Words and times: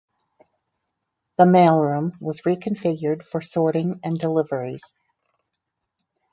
The 1.37 1.43
mailroom 1.43 2.19
was 2.19 2.41
reconfigured 2.41 3.21
for 3.23 3.39
sorting 3.39 3.99
and 4.03 4.17
deliveries. 4.17 4.81